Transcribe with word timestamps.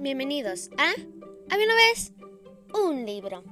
Bienvenidos 0.00 0.70
a 0.78 0.92
Había 1.50 1.66
una 1.66 1.74
vez 1.74 2.12
un 2.72 3.04
libro. 3.04 3.42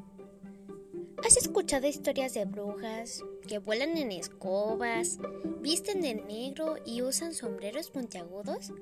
¿Has 1.24 1.36
escuchado 1.36 1.88
historias 1.88 2.34
de 2.34 2.44
brujas 2.44 3.24
que 3.48 3.58
vuelan 3.58 3.96
en 3.96 4.12
escobas, 4.12 5.18
visten 5.60 6.00
de 6.02 6.14
negro 6.14 6.76
y 6.86 7.02
usan 7.02 7.34
sombreros 7.34 7.90
puntiagudos? 7.90 8.72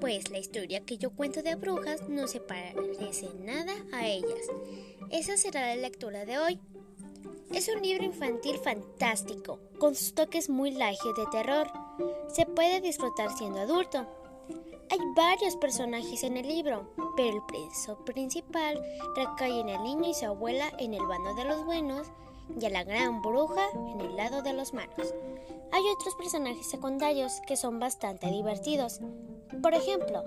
Pues 0.00 0.30
la 0.30 0.38
historia 0.38 0.84
que 0.84 0.96
yo 0.96 1.10
cuento 1.10 1.42
de 1.42 1.56
brujas 1.56 2.08
no 2.08 2.28
se 2.28 2.38
parece 2.38 3.28
nada 3.40 3.74
a 3.92 4.06
ellas. 4.06 4.46
Esa 5.10 5.36
será 5.36 5.74
la 5.74 5.82
lectura 5.82 6.24
de 6.24 6.38
hoy. 6.38 6.60
Es 7.52 7.68
un 7.68 7.82
libro 7.82 8.04
infantil 8.04 8.58
fantástico, 8.58 9.58
con 9.78 9.96
sus 9.96 10.14
toques 10.14 10.48
muy 10.48 10.70
light 10.70 11.00
de 11.16 11.26
terror. 11.32 11.66
Se 12.28 12.46
puede 12.46 12.80
disfrutar 12.80 13.36
siendo 13.36 13.58
adulto. 13.58 14.21
Hay 14.92 14.98
varios 15.16 15.56
personajes 15.56 16.22
en 16.22 16.36
el 16.36 16.46
libro, 16.46 16.86
pero 17.16 17.30
el 17.30 17.42
preso 17.46 17.96
principal 18.04 18.78
recae 19.16 19.60
en 19.60 19.70
el 19.70 19.82
niño 19.82 20.10
y 20.10 20.12
su 20.12 20.26
abuela 20.26 20.70
en 20.78 20.92
el 20.92 21.00
bando 21.06 21.34
de 21.34 21.46
los 21.46 21.64
buenos 21.64 22.08
y 22.60 22.66
a 22.66 22.68
la 22.68 22.84
gran 22.84 23.22
bruja 23.22 23.70
en 23.74 24.02
el 24.02 24.16
lado 24.16 24.42
de 24.42 24.52
los 24.52 24.74
malos. 24.74 25.14
Hay 25.72 25.82
otros 25.96 26.14
personajes 26.16 26.68
secundarios 26.68 27.40
que 27.46 27.56
son 27.56 27.80
bastante 27.80 28.26
divertidos. 28.26 29.00
Por 29.62 29.72
ejemplo, 29.72 30.24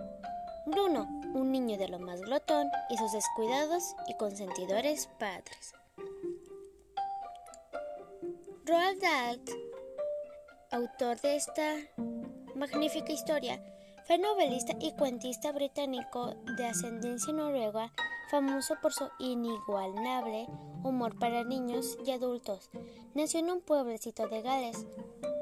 Bruno, 0.66 1.08
un 1.36 1.52
niño 1.52 1.78
de 1.78 1.88
lo 1.88 2.00
más 2.00 2.22
glotón 2.22 2.68
y 2.90 2.98
sus 2.98 3.12
descuidados 3.12 3.84
y 4.08 4.18
consentidores 4.18 5.08
padres. 5.20 5.76
Roald 8.66 9.00
Dahl, 9.00 9.42
autor 10.72 11.22
de 11.22 11.36
esta 11.36 11.76
magnífica 12.56 13.12
historia, 13.12 13.62
fue 14.06 14.20
novelista 14.20 14.74
y 14.80 14.92
cuentista 14.92 15.52
británico 15.52 16.36
de 16.58 16.68
ascendencia 16.68 17.34
noruega, 17.34 17.92
famoso 18.30 18.76
por 18.82 18.94
su 18.94 19.10
inigualable 19.18 20.48
humor 20.84 21.18
para 21.18 21.44
niños 21.44 21.98
y 22.06 22.12
adultos. 22.12 22.70
Nació 23.16 23.40
en 23.40 23.50
un 23.50 23.62
pueblecito 23.62 24.28
de 24.28 24.44
Gales. 24.44 24.86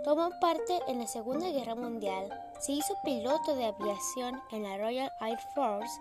Tomó 0.06 0.30
parte 0.40 0.80
en 0.88 1.00
la 1.00 1.08
Segunda 1.08 1.50
Guerra 1.50 1.76
Mundial. 1.76 2.30
Se 2.62 2.72
hizo 2.72 2.94
piloto 3.04 3.56
de 3.56 3.66
aviación 3.66 4.42
en 4.52 4.64
la 4.64 4.78
Royal 4.78 5.12
Air 5.20 5.40
Force 5.54 6.00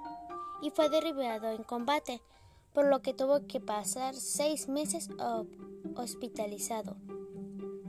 y 0.62 0.70
fue 0.70 0.88
derribado 0.88 1.50
en 1.50 1.64
combate, 1.64 2.22
por 2.72 2.86
lo 2.86 3.02
que 3.02 3.12
tuvo 3.12 3.46
que 3.48 3.60
pasar 3.60 4.14
seis 4.14 4.68
meses 4.68 5.08
hospitalizado. 5.96 6.96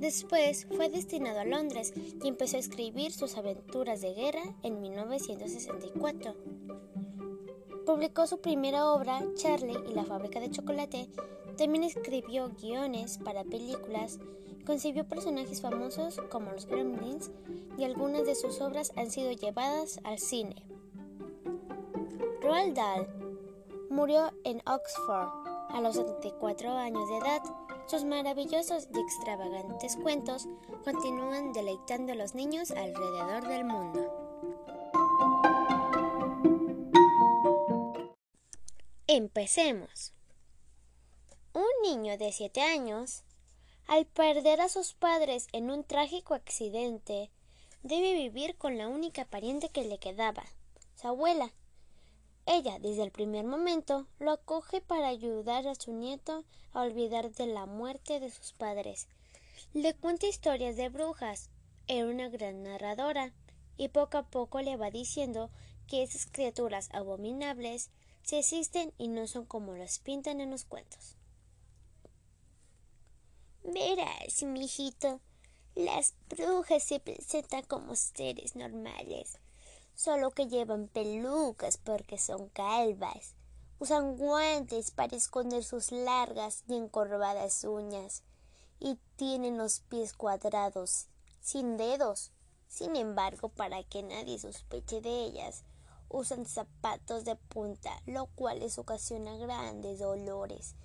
Después 0.04 0.66
fue 0.66 0.90
destinado 0.90 1.40
a 1.40 1.46
Londres 1.46 1.94
y 1.96 2.28
empezó 2.28 2.58
a 2.58 2.60
escribir 2.60 3.14
sus 3.14 3.38
aventuras 3.38 4.02
de 4.02 4.14
guerra 4.14 4.44
en 4.62 4.82
1964. 4.82 6.36
Publicó 7.86 8.28
su 8.28 8.42
primera 8.42 8.92
obra, 8.92 9.24
Charlie 9.36 9.80
y 9.90 9.94
la 9.94 10.04
fábrica 10.04 10.42
de 10.42 10.52
chocolate. 10.52 11.08
También 11.58 11.86
escribió 11.86 12.52
guiones 12.62 13.18
para 13.18 13.46
películas, 13.46 14.20
concibió 14.66 15.08
personajes 15.08 15.62
famosos 15.62 16.20
como 16.30 16.52
los 16.52 16.66
Gremlins 16.66 17.32
y 17.78 17.86
algunas 17.86 18.26
de 18.26 18.36
sus 18.36 18.60
obras 18.60 18.92
han 18.98 19.10
sido 19.10 19.32
llevadas 19.32 20.02
al 20.04 20.20
cine. 20.20 20.66
Roald 22.42 22.76
Dahl 22.76 23.08
murió 23.90 24.34
en 24.44 24.62
Oxford 24.66 25.30
a 25.70 25.80
los 25.80 25.96
74 25.96 26.72
años 26.72 27.08
de 27.08 27.18
edad 27.20 27.42
sus 27.88 28.04
maravillosos 28.06 28.88
y 28.94 29.00
extravagantes 29.00 29.96
cuentos 29.98 30.48
continúan 30.84 31.54
deleitando 31.54 32.14
a 32.14 32.16
los 32.16 32.36
niños 32.36 32.72
alrededor 32.72 33.48
del 33.48 33.66
mundo. 33.66 34.24
Empecemos. 39.08 40.14
Un 41.54 41.64
niño 41.84 42.18
de 42.18 42.32
7 42.32 42.62
años, 42.62 43.24
al 43.88 44.06
perder 44.06 44.62
a 44.62 44.70
sus 44.70 44.94
padres 44.94 45.48
en 45.52 45.70
un 45.70 45.84
trágico 45.84 46.34
accidente, 46.34 47.30
debe 47.84 48.14
vivir 48.14 48.58
con 48.58 48.78
la 48.78 48.88
única 48.88 49.26
pariente 49.26 49.70
que 49.70 49.84
le 49.84 50.00
quedaba, 50.00 50.44
su 50.96 51.08
abuela, 51.08 51.52
ella, 52.46 52.78
desde 52.80 53.04
el 53.04 53.12
primer 53.12 53.46
momento, 53.46 54.06
lo 54.20 54.32
acoge 54.32 54.82
para 54.82 55.08
ayudar 55.08 55.66
a 55.68 55.76
su 55.76 55.94
nieto 55.94 56.44
a 56.74 56.82
olvidar 56.82 57.32
de 57.32 57.48
la 57.48 57.66
muerte 57.66 58.20
de 58.20 58.30
sus 58.30 58.52
padres. 58.52 59.08
Le 59.74 59.94
cuenta 59.94 60.28
historias 60.28 60.76
de 60.76 60.90
brujas. 60.90 61.50
Era 61.88 62.08
una 62.08 62.30
gran 62.30 62.64
narradora, 62.64 63.34
y 63.78 63.90
poco 63.90 64.18
a 64.18 64.24
poco 64.24 64.62
le 64.62 64.76
va 64.76 64.92
diciendo 64.92 65.50
que 65.88 66.04
esas 66.04 66.26
criaturas 66.26 66.90
abominables 66.92 67.90
sí 68.24 68.38
existen 68.38 68.94
y 68.98 69.08
no 69.08 69.28
son 69.28 69.46
como 69.46 69.76
las 69.76 70.00
pintan 70.00 70.42
en 70.42 70.52
los 70.52 70.66
cuentos. 70.66 71.18
Verás, 73.64 74.44
mijito, 74.44 75.22
las 75.76 76.14
brujas 76.30 76.84
se 76.84 77.00
presentan 77.00 77.64
como 77.64 77.96
seres 77.96 78.56
normales 78.56 79.40
solo 79.96 80.32
que 80.32 80.48
llevan 80.48 80.88
pelucas 80.88 81.78
porque 81.78 82.18
son 82.18 82.50
calvas. 82.50 83.36
Usan 83.80 84.18
guantes 84.18 84.92
para 84.92 85.16
esconder 85.16 85.64
sus 85.64 85.92
largas 85.92 86.64
y 86.68 86.76
encorvadas 86.76 87.64
uñas 87.64 88.24
y 88.80 89.00
tienen 89.16 89.58
los 89.58 89.80
pies 89.80 90.14
cuadrados, 90.14 91.08
sin 91.42 91.78
dedos. 91.78 92.32
Sin 92.68 92.96
embargo, 92.96 93.50
para 93.50 93.84
que 93.84 94.04
nadie 94.04 94.40
sospeche 94.40 95.00
de 95.00 95.26
ellas, 95.26 95.64
usan 96.10 96.46
zapatos 96.46 97.24
de 97.24 97.36
punta, 97.36 97.92
lo 98.06 98.26
cual 98.28 98.60
les 98.60 98.78
ocasiona 98.78 99.38
grandes 99.38 100.00
dolores. 100.00 100.76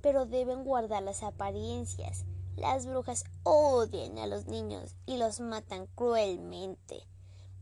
Pero 0.00 0.26
deben 0.26 0.64
guardar 0.64 1.02
las 1.02 1.22
apariencias. 1.22 2.24
Las 2.56 2.86
brujas 2.86 3.24
odian 3.44 4.18
a 4.18 4.26
los 4.26 4.46
niños 4.46 4.94
y 5.06 5.16
los 5.16 5.40
matan 5.40 5.86
cruelmente. 5.94 7.06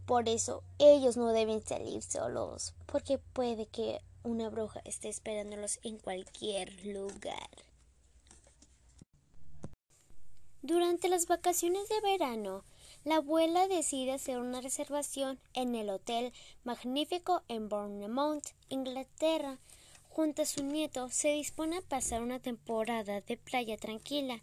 Por 0.07 0.29
eso 0.29 0.63
ellos 0.79 1.17
no 1.17 1.33
deben 1.33 1.67
salir 1.67 2.01
solos, 2.01 2.75
porque 2.87 3.19
puede 3.19 3.67
que 3.67 4.01
una 4.23 4.49
bruja 4.49 4.81
esté 4.85 5.09
esperándolos 5.09 5.81
en 5.83 5.99
cualquier 5.99 6.73
lugar. 6.87 7.51
Durante 10.63 11.09
las 11.09 11.27
vacaciones 11.27 11.89
de 11.89 12.01
verano, 12.01 12.65
la 13.05 13.17
abuela 13.17 13.69
decide 13.69 14.13
hacer 14.13 14.39
una 14.39 14.61
reservación 14.61 15.39
en 15.55 15.75
el 15.75 15.91
Hotel 15.91 16.33
Magnífico 16.65 17.43
en 17.49 17.69
Bournemouth, 17.69 18.47
Inglaterra. 18.69 19.59
Junto 20.09 20.43
a 20.43 20.47
su 20.47 20.65
nieto 20.65 21.09
se 21.11 21.29
dispone 21.29 21.79
a 21.79 21.83
pasar 21.83 22.23
una 22.23 22.41
temporada 22.41 23.21
de 23.21 23.37
playa 23.37 23.77
tranquila. 23.77 24.43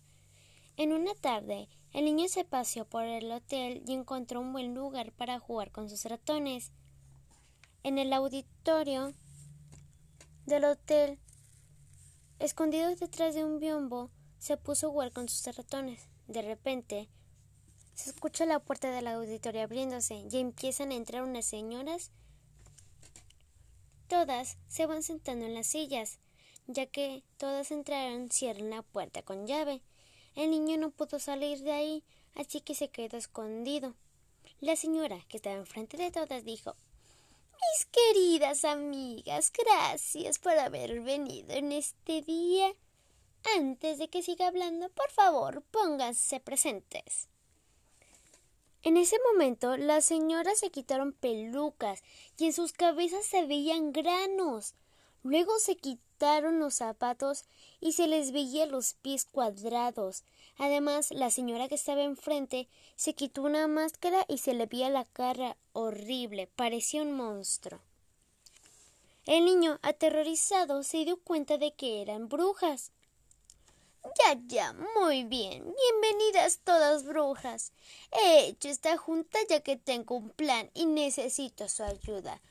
En 0.78 0.94
una 0.94 1.13
tarde, 1.16 1.68
el 1.94 2.06
niño 2.06 2.28
se 2.28 2.44
paseó 2.44 2.86
por 2.86 3.04
el 3.04 3.31
hotel 3.31 3.84
y 3.88 3.94
encontró 3.94 4.42
un 4.42 4.52
buen 4.52 4.74
lugar 4.74 5.12
para 5.12 5.40
jugar 5.40 5.72
con 5.72 5.90
sus 5.90 6.04
ratones. 6.06 6.72
En 7.84 8.00
el 8.00 8.12
auditorio 8.14 9.14
del 10.48 10.66
hotel, 10.66 11.20
escondido 12.40 12.96
detrás 12.96 13.36
de 13.36 13.46
un 13.46 13.59
biombo, 13.59 14.09
se 14.40 14.58
puso 14.58 14.88
a 14.88 14.92
jugar 14.92 15.12
con 15.12 15.30
sus 15.30 15.56
ratones. 15.56 16.09
De 16.28 16.42
repente, 16.42 17.09
se 17.94 18.09
escucha 18.09 18.46
la 18.46 18.59
puerta 18.59 18.90
del 18.90 19.08
auditorio 19.08 19.62
abriéndose 19.62 20.26
y 20.30 20.38
empiezan 20.40 20.92
a 20.92 20.96
entrar 20.96 21.24
unas 21.24 21.46
señoras. 21.46 22.12
Todas 24.08 24.58
se 24.68 24.86
van 24.88 25.03
sentando 25.03 25.46
en 25.46 25.53
las 25.53 25.68
sillas, 25.68 26.20
ya 26.66 26.88
que 26.88 27.24
todas 27.38 27.72
entraron, 27.72 28.32
cierran 28.32 28.72
la 28.72 28.82
puerta 28.82 29.22
con 29.22 29.46
llave. 29.46 29.82
El 30.36 30.52
niño 30.52 30.78
no 30.78 30.90
pudo 30.90 31.20
salir 31.20 31.60
de 31.60 31.72
ahí, 31.72 32.04
así 32.36 32.62
que 32.62 32.76
se 32.76 32.90
quedó 32.90 33.18
escondido. 33.18 33.94
La 34.62 34.76
señora, 34.76 35.20
que 35.30 35.38
estaba 35.38 35.56
enfrente 35.56 35.97
de 35.97 36.12
todas, 36.12 36.44
dijo 36.44 36.76
Mis 37.53 37.85
queridas 37.85 38.66
amigas, 38.66 39.52
gracias 39.52 40.40
por 40.40 40.53
haber 40.53 41.02
venido 41.02 41.53
en 41.53 41.72
este 41.72 42.22
día. 42.22 42.74
Antes 43.58 43.97
de 43.97 44.08
que 44.08 44.24
siga 44.24 44.47
hablando, 44.47 44.90
por 44.90 45.12
favor, 45.12 45.62
pónganse 45.70 46.40
presentes. 46.40 47.28
En 48.84 48.97
ese 48.97 49.18
momento 49.32 49.78
las 49.78 50.03
señoras 50.03 50.59
se 50.59 50.70
quitaron 50.70 51.14
pelucas 51.14 52.03
y 52.38 52.46
en 52.46 52.53
sus 52.53 52.74
cabezas 52.74 53.26
se 53.26 53.46
veían 53.46 53.94
granos. 53.94 54.74
Luego 55.23 55.58
se 55.59 55.78
quitaron 55.78 56.59
los 56.59 56.75
zapatos 56.75 57.46
y 57.79 57.93
se 57.93 58.08
les 58.08 58.31
veía 58.31 58.66
los 58.66 58.93
pies 58.96 59.25
cuadrados. 59.25 60.23
Además, 60.58 61.11
la 61.11 61.31
señora 61.31 61.67
que 61.67 61.75
estaba 61.75 62.03
enfrente 62.03 62.67
se 62.96 63.14
quitó 63.14 63.41
una 63.43 63.67
máscara 63.67 64.25
y 64.28 64.37
se 64.37 64.53
le 64.53 64.66
veía 64.66 64.90
la 64.90 65.05
cara 65.05 65.58
horrible, 65.72 66.47
parecía 66.55 67.02
un 67.02 67.14
monstruo. 67.14 67.79
El 69.25 69.46
niño, 69.46 69.79
aterrorizado, 69.81 70.84
se 70.84 71.05
dio 71.05 71.17
cuenta 71.17 71.58
de 71.58 71.72
que 71.72 72.02
eran 72.02 72.28
brujas. 72.28 72.91
Ya, 74.03 74.37
ya, 74.47 74.73
muy 74.73 75.23
bien. 75.23 75.73
Bienvenidas 76.02 76.59
todas 76.66 77.05
brujas. 77.05 77.72
He 78.11 78.47
hecho 78.47 78.67
esta 78.67 78.97
junta 78.97 79.40
ya 79.49 79.61
que 79.61 79.78
tengo 79.78 80.16
un 80.16 80.29
plan 80.29 80.69
y 80.73 80.85
necesito 80.85 81.69
su 81.69 81.84
ayuda. 81.84 82.41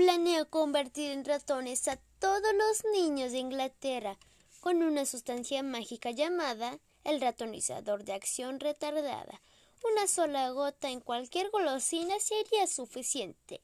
Planeo 0.00 0.48
convertir 0.48 1.10
en 1.10 1.26
ratones 1.26 1.86
a 1.86 1.98
todos 2.20 2.54
los 2.54 2.84
niños 2.94 3.32
de 3.32 3.38
Inglaterra 3.38 4.16
con 4.60 4.82
una 4.82 5.04
sustancia 5.04 5.62
mágica 5.62 6.10
llamada 6.10 6.78
el 7.04 7.20
ratonizador 7.20 8.04
de 8.04 8.14
acción 8.14 8.60
retardada. 8.60 9.42
Una 9.92 10.06
sola 10.06 10.48
gota 10.52 10.88
en 10.88 11.00
cualquier 11.00 11.50
golosina 11.50 12.18
sería 12.18 12.66
suficiente. 12.66 13.60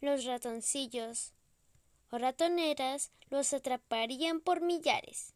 Los 0.00 0.24
ratoncillos 0.24 1.32
o 2.12 2.18
ratoneras 2.18 3.10
los 3.28 3.52
atraparían 3.52 4.38
por 4.38 4.60
millares. 4.60 5.34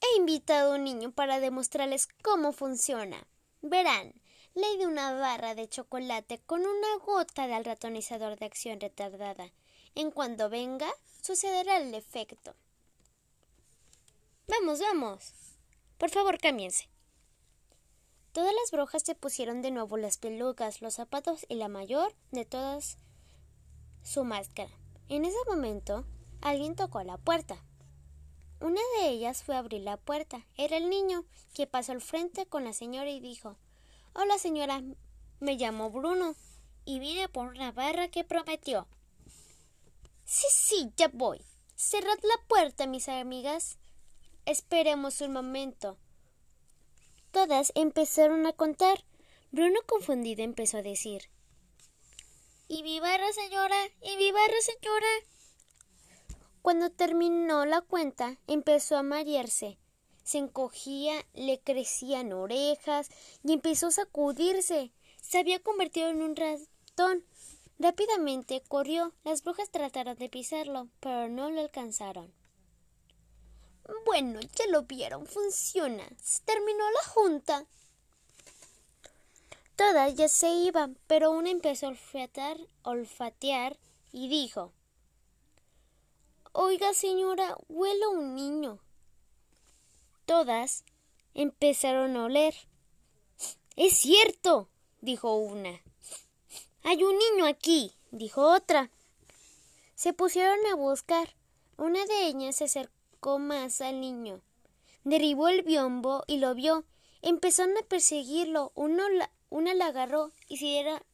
He 0.00 0.16
invitado 0.16 0.72
a 0.72 0.74
un 0.78 0.82
niño 0.82 1.12
para 1.12 1.38
demostrarles 1.38 2.08
cómo 2.24 2.50
funciona. 2.52 3.24
Verán, 3.62 4.14
le 4.54 4.76
di 4.78 4.84
una 4.84 5.12
barra 5.12 5.54
de 5.54 5.68
chocolate 5.68 6.40
con 6.46 6.60
una 6.60 6.96
gota 7.04 7.46
del 7.46 7.64
ratonizador 7.64 8.38
de 8.38 8.46
acción 8.46 8.80
retardada. 8.80 9.50
En 9.96 10.10
cuanto 10.10 10.48
venga, 10.48 10.88
sucederá 11.22 11.78
el 11.78 11.92
efecto. 11.94 12.54
Vamos, 14.46 14.80
vamos. 14.80 15.32
Por 15.98 16.10
favor, 16.10 16.38
cámbiense. 16.38 16.88
Todas 18.32 18.52
las 18.52 18.70
brujas 18.70 19.02
se 19.02 19.14
pusieron 19.14 19.62
de 19.62 19.70
nuevo 19.70 19.96
las 19.96 20.18
pelucas, 20.18 20.82
los 20.82 20.94
zapatos 20.94 21.46
y 21.48 21.54
la 21.54 21.68
mayor 21.68 22.14
de 22.30 22.44
todas 22.44 22.98
su 24.02 24.24
máscara. 24.24 24.70
En 25.08 25.24
ese 25.24 25.38
momento, 25.46 26.04
alguien 26.40 26.76
tocó 26.76 27.02
la 27.02 27.16
puerta. 27.16 27.56
Una 28.60 28.80
de 28.98 29.08
ellas 29.08 29.42
fue 29.42 29.56
a 29.56 29.58
abrir 29.58 29.82
la 29.82 29.96
puerta. 29.96 30.46
Era 30.56 30.76
el 30.76 30.90
niño, 30.90 31.24
que 31.54 31.66
pasó 31.66 31.92
al 31.92 32.00
frente 32.00 32.46
con 32.46 32.64
la 32.64 32.72
señora 32.72 33.10
y 33.10 33.20
dijo 33.20 33.56
Hola 34.16 34.38
señora, 34.38 34.80
me 35.40 35.56
llamo 35.56 35.90
Bruno 35.90 36.36
y 36.84 37.00
vine 37.00 37.28
por 37.28 37.48
una 37.48 37.72
barra 37.72 38.06
que 38.06 38.22
prometió. 38.22 38.86
Sí, 40.24 40.46
sí, 40.52 40.92
ya 40.96 41.08
voy. 41.12 41.44
Cerrad 41.74 42.20
la 42.22 42.46
puerta, 42.46 42.86
mis 42.86 43.08
amigas. 43.08 43.76
Esperemos 44.46 45.20
un 45.20 45.32
momento. 45.32 45.98
Todas 47.32 47.72
empezaron 47.74 48.46
a 48.46 48.52
contar. 48.52 49.04
Bruno 49.50 49.80
confundido 49.84 50.44
empezó 50.44 50.78
a 50.78 50.82
decir 50.82 51.28
Y 52.68 52.84
mi 52.84 53.00
barra, 53.00 53.32
señora, 53.32 53.76
y 54.00 54.16
mi 54.16 54.30
barra, 54.30 54.60
señora. 54.60 55.08
Cuando 56.62 56.88
terminó 56.90 57.66
la 57.66 57.80
cuenta, 57.80 58.38
empezó 58.46 58.96
a 58.96 59.02
marearse 59.02 59.76
se 60.24 60.38
encogía, 60.38 61.24
le 61.34 61.60
crecían 61.60 62.32
orejas 62.32 63.08
y 63.44 63.52
empezó 63.52 63.88
a 63.88 63.92
sacudirse. 63.92 64.90
Se 65.20 65.38
había 65.38 65.60
convertido 65.60 66.08
en 66.08 66.22
un 66.22 66.34
ratón. 66.34 67.24
Rápidamente 67.78 68.62
corrió. 68.66 69.12
Las 69.22 69.44
brujas 69.44 69.70
trataron 69.70 70.16
de 70.16 70.28
pisarlo, 70.28 70.88
pero 71.00 71.28
no 71.28 71.50
lo 71.50 71.60
alcanzaron. 71.60 72.32
Bueno, 74.06 74.40
ya 74.40 74.66
lo 74.68 74.82
vieron, 74.82 75.26
funciona. 75.26 76.04
Se 76.22 76.40
terminó 76.42 76.90
la 76.90 77.10
junta. 77.10 77.66
Todas 79.76 80.14
ya 80.14 80.28
se 80.28 80.48
iban, 80.48 80.96
pero 81.06 81.32
una 81.32 81.50
empezó 81.50 81.86
a 81.86 81.90
olfatear, 81.90 82.58
olfatear 82.82 83.76
y 84.12 84.28
dijo 84.28 84.72
Oiga, 86.52 86.94
señora, 86.94 87.56
huele 87.68 88.06
un 88.06 88.36
niño. 88.36 88.78
Todas 90.26 90.84
empezaron 91.34 92.16
a 92.16 92.24
oler. 92.24 92.54
Es 93.76 93.98
cierto, 93.98 94.68
dijo 95.00 95.36
una. 95.36 95.80
Hay 96.82 97.02
un 97.02 97.16
niño 97.18 97.46
aquí, 97.46 97.92
dijo 98.10 98.42
otra. 98.42 98.90
Se 99.94 100.12
pusieron 100.12 100.58
a 100.70 100.74
buscar. 100.74 101.34
Una 101.76 102.04
de 102.06 102.26
ellas 102.26 102.56
se 102.56 102.64
acercó 102.64 103.38
más 103.38 103.80
al 103.80 104.00
niño. 104.00 104.40
Derribó 105.02 105.48
el 105.48 105.62
biombo 105.62 106.24
y 106.26 106.38
lo 106.38 106.54
vio. 106.54 106.84
Empezaron 107.20 107.76
a 107.76 107.82
perseguirlo. 107.82 108.72
Uno 108.74 109.04
una 109.50 109.74
la 109.74 109.86
agarró 109.86 110.32
y, 110.48 110.64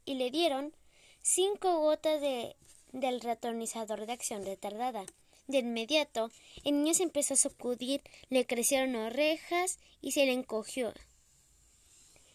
y 0.05 0.15
le 0.15 0.31
dieron 0.31 0.75
cinco 1.23 1.81
gotas 1.81 2.21
de, 2.21 2.57
del 2.93 3.21
ratonizador 3.21 4.07
de 4.07 4.13
acción 4.13 4.45
retardada. 4.45 5.05
De 5.51 5.59
inmediato, 5.59 6.31
el 6.63 6.77
niño 6.77 6.95
se 6.95 7.03
empezó 7.03 7.35
a 7.35 7.37
sacudir, 7.37 8.03
le 8.29 8.47
crecieron 8.47 8.95
orejas 8.95 9.81
y 10.01 10.13
se 10.13 10.25
le 10.25 10.33
encogió. 10.33 10.93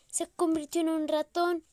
Se 0.10 0.28
convirtió 0.28 0.82
en 0.82 0.90
un 0.90 1.08
ratón. 1.08 1.64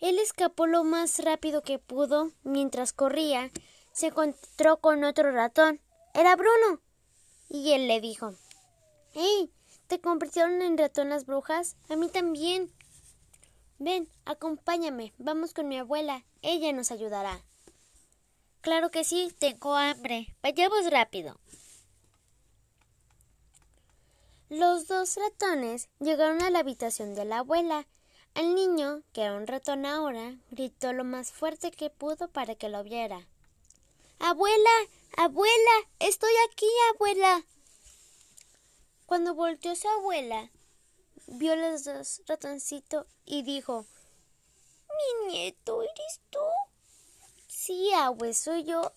Él 0.00 0.18
escapó 0.18 0.66
lo 0.66 0.82
más 0.82 1.18
rápido 1.18 1.60
que 1.60 1.78
pudo. 1.78 2.32
Mientras 2.42 2.94
corría, 2.94 3.50
se 3.92 4.06
encontró 4.06 4.78
con 4.78 5.04
otro 5.04 5.30
ratón. 5.30 5.78
Era 6.14 6.36
Bruno. 6.36 6.80
Y 7.50 7.72
él 7.72 7.86
le 7.86 8.00
dijo 8.00 8.32
¡Hey! 9.12 9.50
¿Te 9.88 10.00
convirtieron 10.00 10.62
en 10.62 10.78
ratón 10.78 11.10
las 11.10 11.26
brujas? 11.26 11.76
A 11.90 11.96
mí 11.96 12.08
también. 12.08 12.72
Ven, 13.78 14.08
acompáñame. 14.24 15.12
Vamos 15.18 15.52
con 15.52 15.68
mi 15.68 15.76
abuela. 15.76 16.24
Ella 16.40 16.72
nos 16.72 16.90
ayudará. 16.90 17.44
Claro 18.62 18.92
que 18.92 19.02
sí, 19.02 19.34
tengo 19.40 19.74
hambre. 19.74 20.36
Vayamos 20.40 20.88
rápido. 20.88 21.36
Los 24.48 24.86
dos 24.86 25.16
ratones 25.16 25.88
llegaron 25.98 26.40
a 26.42 26.50
la 26.50 26.60
habitación 26.60 27.16
de 27.16 27.24
la 27.24 27.38
abuela. 27.38 27.88
El 28.34 28.54
niño, 28.54 29.02
que 29.12 29.22
era 29.22 29.34
un 29.34 29.48
ratón 29.48 29.84
ahora, 29.84 30.36
gritó 30.52 30.92
lo 30.92 31.02
más 31.02 31.32
fuerte 31.32 31.72
que 31.72 31.90
pudo 31.90 32.28
para 32.28 32.54
que 32.54 32.68
lo 32.68 32.84
viera. 32.84 33.26
Abuela, 34.20 34.70
abuela, 35.16 35.88
estoy 35.98 36.32
aquí, 36.48 36.68
abuela. 36.94 37.44
Cuando 39.06 39.34
volteó 39.34 39.74
su 39.74 39.88
abuela, 39.88 40.50
vio 41.26 41.54
a 41.54 41.56
los 41.56 41.82
dos 41.82 42.22
ratoncitos 42.28 43.06
y 43.24 43.42
dijo 43.42 43.86
Mi 44.88 45.32
nieto, 45.32 45.82
¿eres 45.82 46.20
tú? 46.30 46.38
Sí, 47.64 47.92
abue, 47.94 48.34
soy 48.34 48.64
yo. 48.64 48.90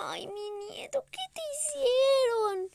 Ay, 0.00 0.26
mi 0.26 0.50
nieto, 0.70 1.04
¿qué 1.10 1.20
te 1.34 1.40
hicieron? 1.52 2.70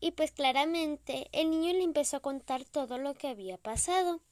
Y 0.00 0.12
pues 0.12 0.32
claramente 0.32 1.28
el 1.32 1.50
niño 1.50 1.74
le 1.74 1.82
empezó 1.82 2.16
a 2.16 2.20
contar 2.20 2.64
todo 2.64 2.96
lo 2.96 3.12
que 3.12 3.28
había 3.28 3.58
pasado. 3.58 4.22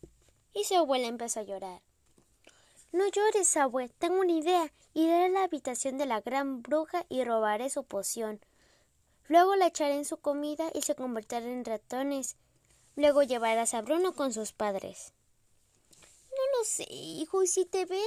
Y 0.54 0.64
su 0.64 0.74
abuela 0.74 1.06
empezó 1.06 1.40
a 1.40 1.42
llorar. 1.42 1.82
No 2.92 3.06
llores, 3.08 3.54
abue, 3.58 3.90
tengo 3.90 4.20
una 4.20 4.32
idea. 4.32 4.72
Iré 4.94 5.26
a 5.26 5.28
la 5.28 5.44
habitación 5.44 5.98
de 5.98 6.06
la 6.06 6.22
gran 6.22 6.62
bruja 6.62 7.04
y 7.10 7.24
robaré 7.24 7.68
su 7.68 7.84
poción. 7.84 8.40
Luego 9.28 9.54
la 9.54 9.66
echaré 9.66 9.96
en 9.96 10.06
su 10.06 10.16
comida 10.16 10.70
y 10.72 10.80
se 10.80 10.94
convertirá 10.94 11.44
en 11.44 11.66
ratones. 11.66 12.36
Luego 12.96 13.22
llevarás 13.22 13.74
a 13.74 13.82
Bruno 13.82 14.14
con 14.14 14.32
sus 14.32 14.54
padres. 14.54 15.12
No 16.42 16.58
lo 16.58 16.64
sé, 16.64 16.86
hijo, 16.90 17.44
¿y 17.44 17.46
si 17.46 17.64
te 17.64 17.84
ven? 17.84 18.00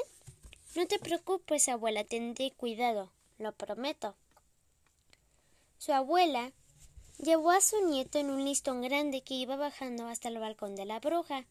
No 0.76 0.86
te 0.88 1.00
preocupes, 1.00 1.70
abuela, 1.70 2.04
tendré 2.04 2.52
cuidado, 2.52 3.10
lo 3.38 3.54
prometo. 3.54 4.14
Su 5.78 5.94
abuela 5.94 6.52
llevó 7.18 7.52
a 7.52 7.62
su 7.62 7.88
nieto 7.88 8.20
en 8.20 8.30
un 8.30 8.44
listón 8.44 8.82
grande 8.82 9.22
que 9.22 9.36
iba 9.36 9.56
bajando 9.56 10.08
hasta 10.08 10.28
el 10.28 10.40
balcón 10.40 10.76
de 10.76 10.84
la 10.84 11.00
bruja. 11.00 11.46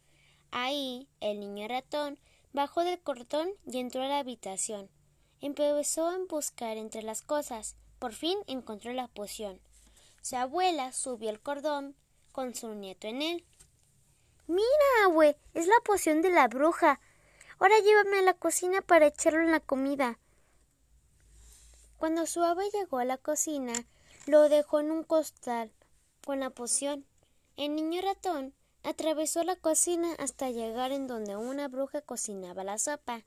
Ahí, 0.50 1.08
el 1.20 1.40
niño 1.40 1.68
ratón 1.68 2.18
bajó 2.52 2.84
del 2.84 3.00
cordón 3.00 3.48
y 3.66 3.78
entró 3.78 4.02
a 4.02 4.08
la 4.08 4.18
habitación. 4.18 4.90
Empezó 5.40 6.06
a 6.06 6.18
buscar 6.28 6.76
entre 6.76 7.02
las 7.02 7.22
cosas. 7.22 7.76
Por 7.98 8.12
fin 8.12 8.38
encontró 8.46 8.92
la 8.92 9.08
poción. 9.08 9.58
Su 10.20 10.36
abuela 10.36 10.92
subió 10.92 11.30
el 11.30 11.40
cordón 11.40 11.96
con 12.32 12.54
su 12.54 12.74
nieto 12.74 13.06
en 13.06 13.22
él. 13.22 13.44
Mira, 14.46 14.66
abue, 15.06 15.38
es 15.54 15.66
la 15.66 15.80
poción 15.84 16.20
de 16.20 16.30
la 16.30 16.48
bruja. 16.48 17.00
Ahora 17.58 17.78
llévame 17.78 18.18
a 18.18 18.22
la 18.22 18.34
cocina 18.34 18.82
para 18.82 19.06
echarlo 19.06 19.40
en 19.40 19.52
la 19.52 19.60
comida. 19.60 20.18
Cuando 21.96 22.26
su 22.26 22.42
ave 22.42 22.68
llegó 22.70 22.98
a 22.98 23.06
la 23.06 23.16
cocina, 23.16 23.72
lo 24.26 24.50
dejó 24.50 24.80
en 24.80 24.90
un 24.90 25.02
costal 25.02 25.72
con 26.26 26.40
la 26.40 26.50
poción. 26.50 27.06
El 27.56 27.74
niño 27.74 28.02
ratón 28.02 28.52
atravesó 28.82 29.42
la 29.44 29.56
cocina 29.56 30.14
hasta 30.18 30.50
llegar 30.50 30.92
en 30.92 31.06
donde 31.06 31.36
una 31.36 31.68
bruja 31.68 32.02
cocinaba 32.02 32.64
la 32.64 32.78
sopa. 32.78 33.22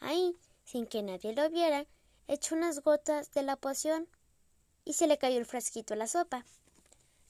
Ahí, 0.00 0.36
sin 0.64 0.86
que 0.86 1.02
nadie 1.02 1.32
lo 1.32 1.48
viera, 1.48 1.86
echó 2.28 2.54
unas 2.54 2.80
gotas 2.80 3.32
de 3.32 3.42
la 3.42 3.56
poción 3.56 4.06
y 4.84 4.92
se 4.92 5.06
le 5.06 5.16
cayó 5.16 5.38
el 5.38 5.46
frasquito 5.46 5.94
a 5.94 5.96
la 5.96 6.08
sopa. 6.08 6.44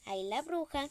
Ahí 0.06 0.24
la 0.24 0.42
bruja 0.42 0.88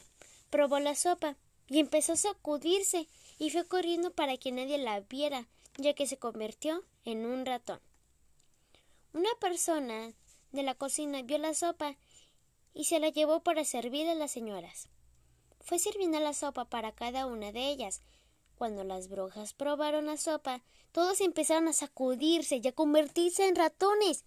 probó 0.48 0.78
la 0.78 0.94
sopa 0.94 1.36
y 1.68 1.78
empezó 1.78 2.12
a 2.12 2.16
sacudirse 2.16 3.08
y 3.38 3.50
fue 3.50 3.66
corriendo 3.66 4.12
para 4.12 4.36
que 4.36 4.52
nadie 4.52 4.78
la 4.78 5.00
viera, 5.00 5.46
ya 5.78 5.94
que 5.94 6.06
se 6.06 6.18
convirtió 6.18 6.84
en 7.04 7.26
un 7.26 7.46
ratón. 7.46 7.80
Una 9.12 9.30
persona 9.40 10.12
de 10.52 10.62
la 10.62 10.74
cocina 10.74 11.22
vio 11.22 11.38
la 11.38 11.54
sopa 11.54 11.96
y 12.74 12.84
se 12.84 12.98
la 12.98 13.08
llevó 13.08 13.40
para 13.40 13.64
servir 13.64 14.08
a 14.08 14.14
las 14.14 14.30
señoras. 14.30 14.88
Fue 15.60 15.78
sirviendo 15.78 16.18
la 16.20 16.34
sopa 16.34 16.64
para 16.64 16.92
cada 16.92 17.26
una 17.26 17.52
de 17.52 17.68
ellas. 17.68 18.00
Cuando 18.56 18.84
las 18.84 19.08
brujas 19.08 19.54
probaron 19.54 20.06
la 20.06 20.16
sopa, 20.16 20.62
todos 20.92 21.20
empezaron 21.20 21.68
a 21.68 21.72
sacudirse 21.72 22.60
y 22.62 22.68
a 22.68 22.72
convertirse 22.72 23.48
en 23.48 23.56
ratones. 23.56 24.24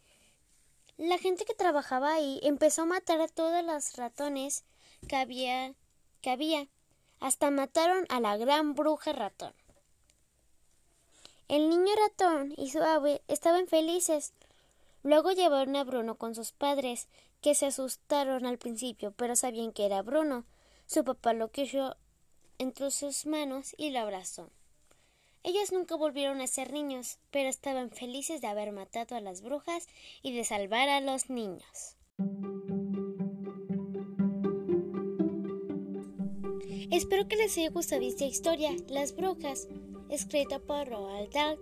La 0.98 1.18
gente 1.18 1.46
que 1.46 1.54
trabajaba 1.54 2.14
ahí 2.14 2.40
empezó 2.44 2.84
a 2.84 2.86
matar 2.86 3.22
a 3.22 3.28
todos 3.28 3.64
los 3.64 3.96
ratones 3.98 4.66
que 5.08 5.16
había, 5.16 5.74
que 6.22 6.30
había. 6.30 6.68
Hasta 7.20 7.52
mataron 7.52 8.06
a 8.10 8.20
la 8.20 8.38
gran 8.38 8.76
bruja 8.76 9.14
ratón. 9.14 9.54
El 11.48 11.70
niño 11.70 11.94
ratón 12.08 12.54
y 12.58 12.72
su 12.72 12.82
ave 12.82 13.22
estaban 13.28 13.68
felices. 13.68 14.34
Luego 15.04 15.32
llevaron 15.32 15.76
a 15.76 15.84
Bruno 15.84 16.16
con 16.16 16.34
sus 16.34 16.52
padres, 16.52 17.08
que 17.42 17.54
se 17.54 17.68
asustaron 17.68 18.48
al 18.48 18.58
principio, 18.58 19.12
pero 19.12 19.36
sabían 19.36 19.72
que 19.72 19.86
era 19.86 20.02
Bruno. 20.02 20.46
Su 20.88 21.04
papá 21.04 21.34
lo 21.34 21.52
quiso 21.52 21.96
entre 22.58 22.90
sus 22.90 23.26
manos 23.28 23.76
y 23.78 23.92
lo 23.92 24.00
abrazó. 24.00 24.50
Ellos 25.44 25.72
nunca 25.72 25.96
volvieron 25.96 26.42
a 26.42 26.48
ser 26.48 26.74
niños, 26.74 27.20
pero 27.30 27.50
estaban 27.50 27.92
felices 27.92 28.42
de 28.42 28.48
haber 28.48 28.72
matado 28.72 29.16
a 29.16 29.22
las 29.22 29.42
brujas 29.42 29.88
y 30.24 30.36
de 30.36 30.44
salvar 30.44 30.90
a 30.90 31.02
los 31.02 31.30
niños. 31.30 31.96
Espero 36.92 37.28
que 37.28 37.36
les 37.36 37.58
haya 37.58 37.70
gustado 37.72 38.04
esta 38.04 38.26
historia, 38.26 38.72
Las 38.88 39.16
Brujas, 39.16 39.68
escrita 40.10 40.60
por 40.60 40.88
Roald 40.88 41.32
Dahl, 41.32 41.60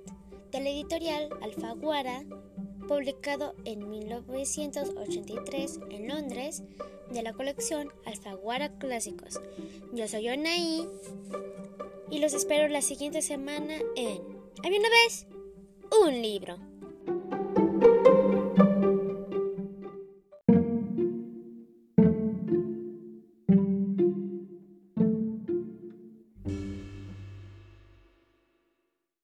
de 0.51 0.60
la 0.60 0.70
editorial 0.70 1.30
Alfaguara, 1.42 2.24
publicado 2.88 3.56
en 3.63 3.89
1983 3.89 5.80
en 5.92 6.08
Londres, 6.10 6.63
de 7.12 7.22
la 7.22 7.34
colección 7.34 7.89
Alfaguara 8.06 8.77
Clásicos. 8.77 9.39
Yo 9.94 10.08
soy 10.08 10.30
Onaí 10.30 10.88
y 12.12 12.20
los 12.20 12.34
espero 12.34 12.68
la 12.68 12.82
siguiente 12.82 13.22
semana 13.22 13.75
en 13.96 14.22
Había 14.63 14.80
una 14.80 14.89
vez 14.89 15.27
un 16.06 16.22
libro. 16.22 16.73